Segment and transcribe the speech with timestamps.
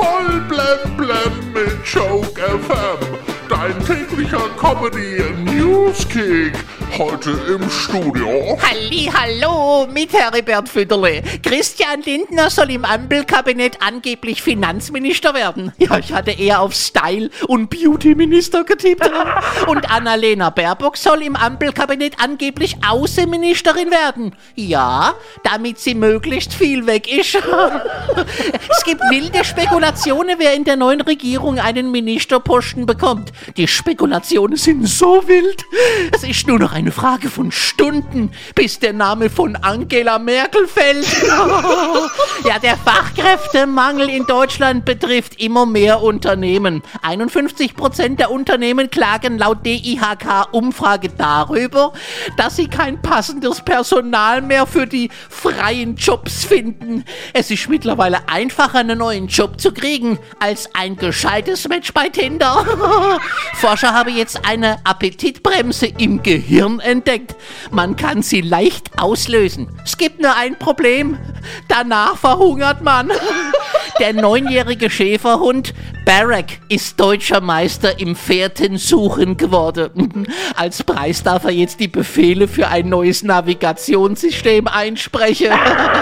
[0.00, 3.18] Voll blem blem mit Joke FM.
[3.50, 6.54] Dein täglicher Comedy Newskick.
[6.96, 8.58] Heute im Studio.
[8.62, 11.22] Halli, hallo mit Heribert Fütterle.
[11.42, 15.72] Christian Lindner soll im Ampelkabinett angeblich Finanzminister werden.
[15.78, 19.08] Ja, ich hatte eher auf Style und Beauty-Minister getippt.
[19.66, 24.34] Und Annalena Baerbock soll im Ampelkabinett angeblich Außenministerin werden.
[24.54, 25.14] Ja,
[25.44, 27.38] damit sie möglichst viel weg ist.
[28.90, 33.30] Gibt wilde Spekulationen, wer in der neuen Regierung einen Ministerposten bekommt.
[33.56, 35.64] Die Spekulationen sind so wild.
[36.12, 41.06] Es ist nur noch eine Frage von Stunden, bis der Name von Angela Merkel fällt.
[42.44, 46.82] ja, der Fachkräftemangel in Deutschland betrifft immer mehr Unternehmen.
[47.02, 51.92] 51 Prozent der Unternehmen klagen laut DIHK-Umfrage darüber,
[52.36, 57.04] dass sie kein passendes Personal mehr für die freien Jobs finden.
[57.32, 62.66] Es ist mittlerweile einfacher, einen neuen Job zu kriegen, als ein gescheites Match bei Tinder.
[63.54, 67.36] Forscher haben jetzt eine Appetitbremse im Gehirn entdeckt.
[67.70, 69.68] Man kann sie leicht auslösen.
[69.84, 71.18] Es gibt nur ein Problem.
[71.68, 73.12] Danach verhungert man.
[73.98, 75.74] Der neunjährige Schäferhund
[76.10, 80.26] Barack ist deutscher Meister im Fährtensuchen geworden.
[80.56, 85.52] Als Preis darf er jetzt die Befehle für ein neues Navigationssystem einsprechen.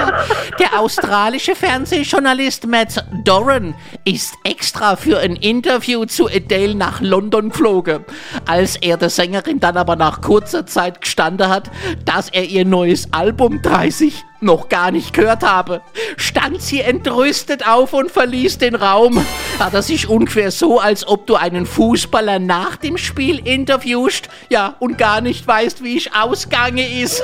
[0.58, 3.74] Der australische Fernsehjournalist Matt Doran
[4.06, 8.06] ist extra für ein Interview zu Adele nach London geflogen.
[8.46, 11.70] Als er der Sängerin dann aber nach kurzer Zeit gestanden hat,
[12.06, 15.82] dass er ihr neues Album 30 noch gar nicht gehört habe,
[16.16, 19.24] stand sie entrüstet auf und verließ den Raum.
[19.58, 24.76] Ja, das ist ungefähr so, als ob du einen Fußballer nach dem Spiel interviewst, ja,
[24.78, 27.22] und gar nicht weißt, wie ich ausgange ist.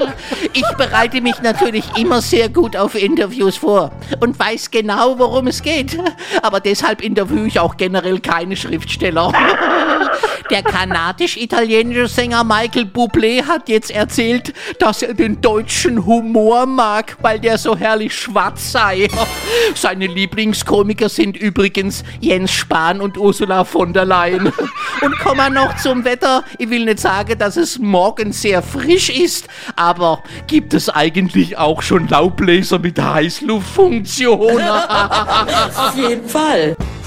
[0.52, 5.62] ich bereite mich natürlich immer sehr gut auf Interviews vor und weiß genau, worum es
[5.62, 5.98] geht.
[6.42, 9.32] Aber deshalb interviewe ich auch generell keine Schriftsteller.
[10.50, 17.40] Der kanadisch-italienische Sänger Michael Bublé hat jetzt erzählt, dass er den deutschen Humor mag, weil
[17.40, 19.08] der so herrlich schwarz sei.
[19.74, 24.52] Seine Lieblingskomiker sind übrigens Jens Spahn und Ursula von der Leyen.
[25.00, 26.44] Und kommen wir noch zum Wetter.
[26.56, 31.82] Ich will nicht sagen, dass es morgen sehr frisch ist, aber gibt es eigentlich auch
[31.82, 34.62] schon Laubbläser mit Heißluftfunktion?
[34.62, 36.76] Auf jeden Fall.